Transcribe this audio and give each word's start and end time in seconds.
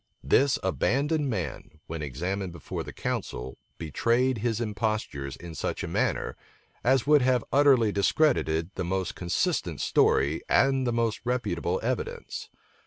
This 0.23 0.57
abandoned 0.63 1.29
man, 1.29 1.79
when 1.85 2.01
examined 2.01 2.51
before 2.51 2.81
the 2.83 2.91
council, 2.91 3.59
betrayed 3.77 4.39
his 4.39 4.59
impostures 4.59 5.35
in 5.35 5.53
such 5.53 5.83
a 5.83 5.87
manner, 5.87 6.35
as 6.83 7.05
would 7.05 7.21
have 7.21 7.45
utterly 7.53 7.91
discredited 7.91 8.71
the 8.73 8.83
most 8.83 9.13
consistent 9.13 9.79
story, 9.79 10.41
and 10.49 10.87
the 10.87 10.91
most 10.91 11.21
reputable 11.23 11.79
evidence. 11.83 12.49